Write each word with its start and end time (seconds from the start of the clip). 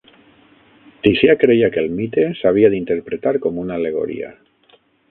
Ticià 1.07 1.35
creia 1.43 1.69
que 1.75 1.83
el 1.83 1.91
mite 2.01 2.27
s'havia 2.41 2.73
d'interpretar 2.77 3.39
com 3.47 3.65
una 3.67 3.79
al·legoria. 3.81 4.35